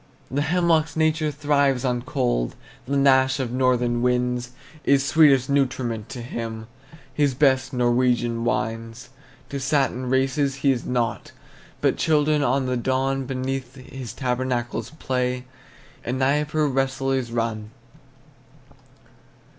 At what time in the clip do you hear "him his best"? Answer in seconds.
6.23-7.71